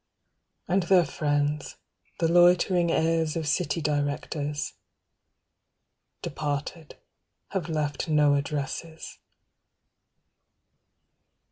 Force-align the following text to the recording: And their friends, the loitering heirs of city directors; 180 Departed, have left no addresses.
And 0.67 0.81
their 0.81 1.05
friends, 1.05 1.77
the 2.19 2.27
loitering 2.27 2.89
heirs 2.91 3.35
of 3.35 3.47
city 3.47 3.81
directors; 3.81 4.73
180 6.23 6.23
Departed, 6.23 6.97
have 7.49 7.69
left 7.69 8.07
no 8.09 8.33
addresses. 8.33 9.19